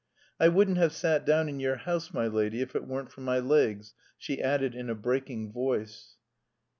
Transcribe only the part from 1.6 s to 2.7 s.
house, my lady,